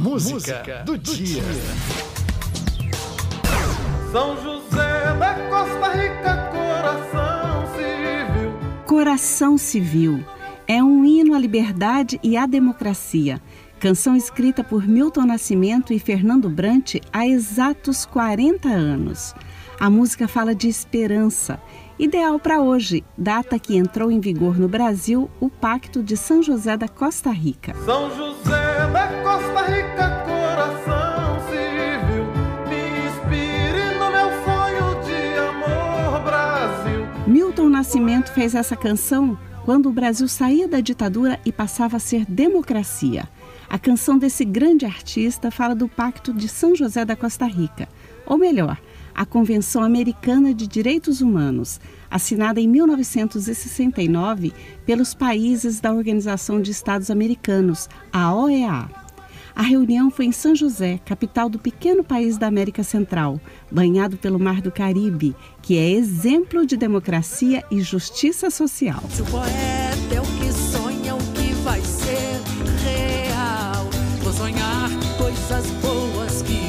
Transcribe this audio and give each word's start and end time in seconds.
Música, 0.00 0.34
Música 0.34 0.82
do, 0.86 0.96
do 0.96 0.98
dia. 0.98 1.42
dia. 1.42 1.42
São 4.10 4.34
José 4.42 5.14
da 5.18 5.34
Costa 5.50 5.88
Rica, 5.92 6.50
coração 6.50 7.66
civil. 7.76 8.52
Coração 8.86 9.58
civil 9.58 10.24
é 10.66 10.82
um 10.82 11.04
hino 11.04 11.34
à 11.34 11.38
liberdade 11.38 12.18
e 12.22 12.34
à 12.34 12.46
democracia. 12.46 13.42
Canção 13.78 14.16
escrita 14.16 14.64
por 14.64 14.88
Milton 14.88 15.26
Nascimento 15.26 15.92
e 15.92 15.98
Fernando 15.98 16.48
Brant 16.48 16.94
há 17.12 17.26
exatos 17.26 18.06
40 18.06 18.70
anos. 18.70 19.34
A 19.78 19.90
música 19.90 20.26
fala 20.26 20.54
de 20.54 20.68
esperança, 20.68 21.60
ideal 21.98 22.38
para 22.38 22.60
hoje, 22.60 23.04
data 23.16 23.58
que 23.58 23.76
entrou 23.76 24.10
em 24.10 24.20
vigor 24.20 24.58
no 24.58 24.68
Brasil 24.68 25.30
o 25.40 25.50
Pacto 25.50 26.02
de 26.02 26.16
São 26.16 26.42
José 26.42 26.76
da 26.76 26.88
Costa 26.88 27.30
Rica. 27.30 27.74
São 27.84 28.14
José 28.14 28.90
da 28.92 29.08
Costa 29.22 29.59
Nascimento 37.80 38.30
fez 38.34 38.54
essa 38.54 38.76
canção 38.76 39.38
quando 39.64 39.88
o 39.88 39.92
Brasil 39.92 40.28
saía 40.28 40.68
da 40.68 40.80
ditadura 40.80 41.40
e 41.46 41.50
passava 41.50 41.96
a 41.96 41.98
ser 41.98 42.26
democracia. 42.26 43.26
A 43.70 43.78
canção 43.78 44.18
desse 44.18 44.44
grande 44.44 44.84
artista 44.84 45.50
fala 45.50 45.74
do 45.74 45.88
Pacto 45.88 46.30
de 46.34 46.46
São 46.46 46.76
José 46.76 47.06
da 47.06 47.16
Costa 47.16 47.46
Rica, 47.46 47.88
ou 48.26 48.36
melhor, 48.36 48.78
a 49.14 49.24
Convenção 49.24 49.82
Americana 49.82 50.52
de 50.52 50.66
Direitos 50.66 51.22
Humanos, 51.22 51.80
assinada 52.10 52.60
em 52.60 52.68
1969 52.68 54.52
pelos 54.84 55.14
países 55.14 55.80
da 55.80 55.90
Organização 55.90 56.60
de 56.60 56.70
Estados 56.70 57.10
Americanos, 57.10 57.88
a 58.12 58.34
OEA. 58.34 58.90
A 59.54 59.62
reunião 59.62 60.10
foi 60.10 60.26
em 60.26 60.32
São 60.32 60.54
José, 60.54 61.00
capital 61.04 61.48
do 61.48 61.58
pequeno 61.58 62.02
país 62.02 62.38
da 62.38 62.46
América 62.46 62.82
Central, 62.82 63.40
banhado 63.70 64.16
pelo 64.16 64.38
Mar 64.38 64.60
do 64.60 64.70
Caribe, 64.70 65.34
que 65.62 65.76
é 65.76 65.90
exemplo 65.90 66.66
de 66.66 66.76
democracia 66.76 67.64
e 67.70 67.80
justiça 67.80 68.50
social. 68.50 69.02
Se 69.10 69.22
o 69.22 69.26
poeta 69.26 70.14
é 70.14 70.20
o 70.20 70.24
que 70.24 70.52
sonha, 70.52 71.14
o 71.14 71.32
que 71.32 71.52
vai 71.62 71.80
ser 71.80 72.40
real. 72.84 73.88
Vou 74.22 74.32
sonhar 74.32 74.88
coisas 75.18 75.66
boas 75.82 76.42
que 76.42 76.60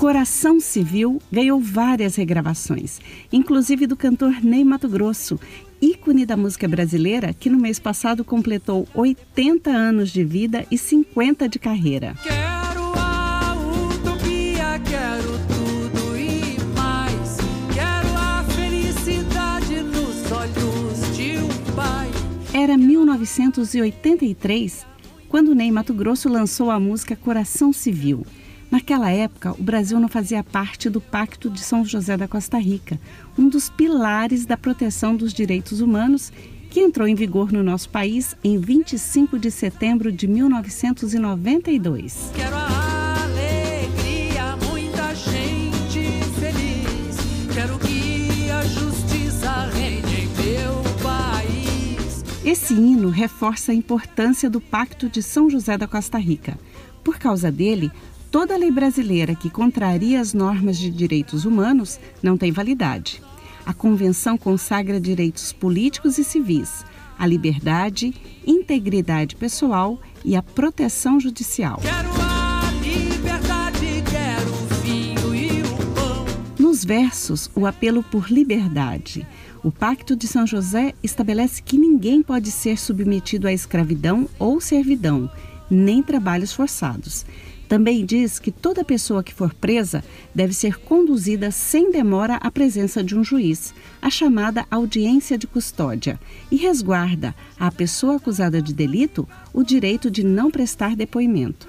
Coração 0.00 0.58
Civil 0.58 1.20
ganhou 1.30 1.60
várias 1.60 2.16
regravações, 2.16 2.98
inclusive 3.30 3.86
do 3.86 3.94
cantor 3.94 4.42
Ney 4.42 4.64
Mato 4.64 4.88
Grosso, 4.88 5.38
ícone 5.80 6.26
da 6.26 6.36
música 6.36 6.66
brasileira 6.68 7.32
que 7.32 7.48
no 7.48 7.58
mês 7.58 7.78
passado 7.78 8.22
completou 8.24 8.86
80 8.94 9.70
anos 9.70 10.10
de 10.10 10.22
vida 10.24 10.66
e 10.70 10.78
50 10.78 11.48
de 11.48 11.58
carreira. 11.58 12.14
Quero 12.22 12.92
a 12.96 13.56
utopia, 13.92 14.78
quero 14.88 15.38
tudo 15.48 16.16
e 16.16 16.56
mais. 16.76 17.38
Quero 17.74 18.08
a 18.16 18.44
felicidade 18.44 19.82
nos 19.82 20.30
olhos 20.30 21.16
de 21.16 21.38
um 21.38 21.48
pai. 21.74 22.10
Era 22.52 22.76
1983 22.76 24.86
quando 25.28 25.54
Ney 25.54 25.70
Mato 25.70 25.94
Grosso 25.94 26.28
lançou 26.28 26.70
a 26.70 26.80
música 26.80 27.14
Coração 27.14 27.72
Civil. 27.72 28.26
Naquela 28.70 29.10
época, 29.10 29.52
o 29.58 29.62
Brasil 29.62 29.98
não 29.98 30.08
fazia 30.08 30.44
parte 30.44 30.88
do 30.88 31.00
Pacto 31.00 31.50
de 31.50 31.58
São 31.60 31.84
José 31.84 32.16
da 32.16 32.28
Costa 32.28 32.56
Rica, 32.56 33.00
um 33.36 33.48
dos 33.48 33.68
pilares 33.68 34.46
da 34.46 34.56
proteção 34.56 35.16
dos 35.16 35.34
direitos 35.34 35.80
humanos 35.80 36.32
que 36.70 36.78
entrou 36.78 37.08
em 37.08 37.16
vigor 37.16 37.50
no 37.50 37.64
nosso 37.64 37.90
país 37.90 38.36
em 38.44 38.58
25 38.58 39.40
de 39.40 39.50
setembro 39.50 40.12
de 40.12 40.28
1992. 40.28 42.30
Quero 42.32 42.54
a 42.54 43.24
alegria, 43.24 44.56
muita 44.70 45.12
gente 45.16 46.22
feliz. 46.38 47.16
Quero 47.52 47.76
que 47.80 48.48
a 48.50 48.62
justiça 48.62 49.68
reine 49.74 50.22
em 50.22 50.28
meu 50.44 50.80
país. 51.02 52.22
Esse 52.44 52.72
hino 52.72 53.10
reforça 53.10 53.72
a 53.72 53.74
importância 53.74 54.48
do 54.48 54.60
Pacto 54.60 55.08
de 55.08 55.24
São 55.24 55.50
José 55.50 55.76
da 55.76 55.88
Costa 55.88 56.18
Rica. 56.18 56.56
Por 57.02 57.18
causa 57.18 57.50
dele, 57.50 57.90
Toda 58.30 58.56
lei 58.56 58.70
brasileira 58.70 59.34
que 59.34 59.50
contraria 59.50 60.20
as 60.20 60.32
normas 60.32 60.78
de 60.78 60.88
direitos 60.88 61.44
humanos 61.44 61.98
não 62.22 62.36
tem 62.36 62.52
validade. 62.52 63.20
A 63.66 63.74
Convenção 63.74 64.38
consagra 64.38 65.00
direitos 65.00 65.52
políticos 65.52 66.16
e 66.16 66.22
civis, 66.22 66.84
a 67.18 67.26
liberdade, 67.26 68.14
integridade 68.46 69.34
pessoal 69.34 70.00
e 70.24 70.36
a 70.36 70.42
proteção 70.42 71.18
judicial. 71.18 71.80
Quero 71.82 72.08
a 72.22 72.70
liberdade, 72.80 74.02
quero 74.08 74.52
o 74.52 74.82
vinho 74.84 75.34
e 75.34 75.62
o 75.62 75.86
pão. 75.92 76.24
Nos 76.56 76.84
versos, 76.84 77.50
o 77.52 77.66
apelo 77.66 78.00
por 78.00 78.30
liberdade. 78.30 79.26
O 79.62 79.72
Pacto 79.72 80.14
de 80.14 80.28
São 80.28 80.46
José 80.46 80.94
estabelece 81.02 81.60
que 81.60 81.76
ninguém 81.76 82.22
pode 82.22 82.52
ser 82.52 82.78
submetido 82.78 83.48
à 83.48 83.52
escravidão 83.52 84.28
ou 84.38 84.60
servidão, 84.60 85.28
nem 85.68 86.00
trabalhos 86.00 86.52
forçados. 86.52 87.26
Também 87.70 88.04
diz 88.04 88.40
que 88.40 88.50
toda 88.50 88.84
pessoa 88.84 89.22
que 89.22 89.32
for 89.32 89.54
presa 89.54 90.02
deve 90.34 90.52
ser 90.52 90.76
conduzida 90.80 91.52
sem 91.52 91.92
demora 91.92 92.34
à 92.34 92.50
presença 92.50 93.00
de 93.00 93.16
um 93.16 93.22
juiz, 93.22 93.72
a 94.02 94.10
chamada 94.10 94.66
audiência 94.68 95.38
de 95.38 95.46
custódia, 95.46 96.18
e 96.50 96.56
resguarda 96.56 97.32
à 97.56 97.70
pessoa 97.70 98.16
acusada 98.16 98.60
de 98.60 98.74
delito 98.74 99.24
o 99.54 99.62
direito 99.62 100.10
de 100.10 100.24
não 100.24 100.50
prestar 100.50 100.96
depoimento. 100.96 101.68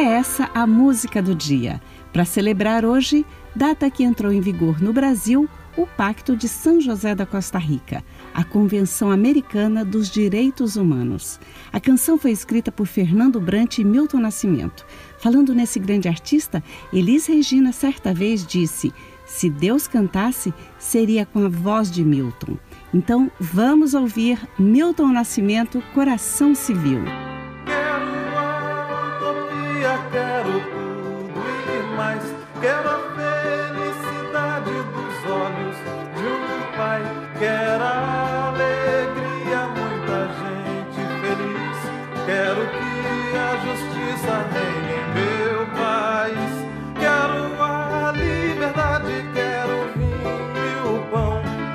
É 0.00 0.14
essa 0.14 0.50
a 0.54 0.66
música 0.66 1.20
do 1.20 1.34
dia. 1.34 1.78
Para 2.10 2.24
celebrar 2.24 2.86
hoje, 2.86 3.26
data 3.54 3.90
que 3.90 4.02
entrou 4.02 4.32
em 4.32 4.40
vigor 4.40 4.80
no 4.80 4.94
Brasil 4.94 5.46
o 5.76 5.86
Pacto 5.86 6.34
de 6.34 6.48
São 6.48 6.80
José 6.80 7.14
da 7.14 7.26
Costa 7.26 7.58
Rica, 7.58 8.02
a 8.32 8.42
Convenção 8.42 9.10
Americana 9.10 9.84
dos 9.84 10.08
Direitos 10.08 10.76
Humanos. 10.76 11.38
A 11.70 11.78
canção 11.78 12.16
foi 12.16 12.30
escrita 12.30 12.72
por 12.72 12.86
Fernando 12.86 13.38
Brant 13.38 13.76
e 13.76 13.84
Milton 13.84 14.20
Nascimento. 14.20 14.86
Falando 15.18 15.54
nesse 15.54 15.78
grande 15.78 16.08
artista, 16.08 16.64
Elis 16.90 17.26
Regina 17.26 17.70
certa 17.70 18.14
vez 18.14 18.46
disse: 18.46 18.94
se 19.26 19.50
Deus 19.50 19.86
cantasse, 19.86 20.54
seria 20.78 21.26
com 21.26 21.44
a 21.44 21.48
voz 21.50 21.90
de 21.90 22.02
Milton. 22.02 22.56
Então, 22.94 23.30
vamos 23.38 23.92
ouvir 23.92 24.40
Milton 24.58 25.08
Nascimento, 25.08 25.82
Coração 25.92 26.54
Civil. 26.54 27.04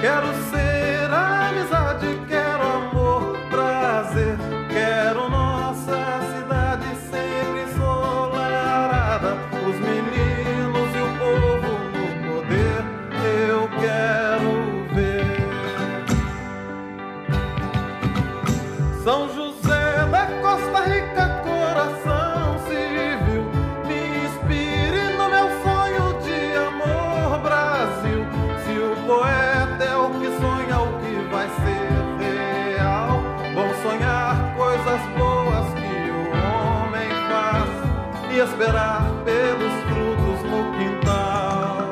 Quero 0.00 0.32
ser 0.50 0.77
e 38.38 38.40
esperar 38.40 39.02
pelos 39.24 39.72
frutos 39.88 40.42
no 40.48 40.70
quintal. 40.78 41.90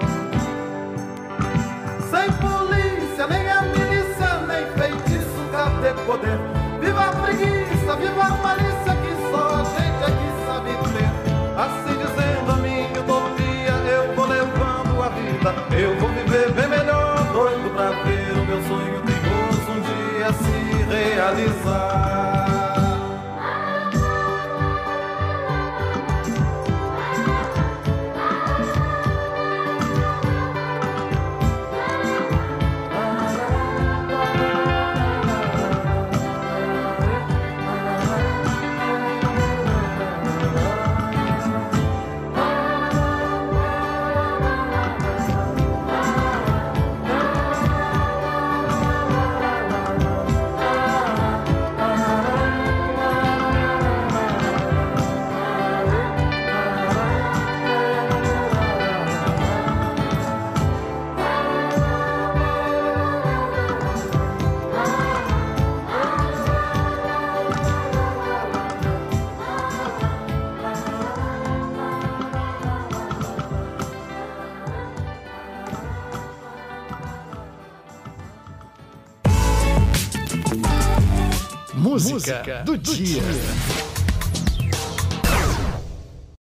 Sem 2.09 2.31
polícia, 2.39 3.27
nem 3.27 3.51
a 3.51 3.63
milícia, 3.63 4.31
nem 4.47 4.65
feitiço, 4.79 5.43
cadê 5.51 5.93
poder? 6.05 6.39
Viva 6.81 7.01
a 7.01 7.13
preguiça, 7.13 7.97
viva 7.97 8.23
a 8.23 8.31
malícia 8.31 8.95
que 9.03 9.31
só 9.31 9.57
a 9.57 9.65
gente 9.65 10.05
aqui 10.05 10.29
sabe 10.47 10.71
ter. 10.93 11.11
Assim 11.59 11.99
dizendo 11.99 12.53
a 12.53 12.57
minha 12.59 13.01
utopia, 13.01 13.73
eu 13.91 14.17
Eu 15.79 15.97
vou 15.99 16.09
viver 16.11 16.53
bem 16.53 16.69
melhor, 16.69 17.17
doido 17.33 17.75
pra 17.75 17.91
ver 17.91 18.33
o 18.33 18.47
meu 18.47 18.63
sonho 18.63 19.03
perigoso 19.03 19.73
um 19.73 19.81
dia 19.81 20.33
se 20.33 20.95
realizar. 20.95 22.26
Música 82.05 82.63
do 82.65 82.77
dia. 82.77 83.23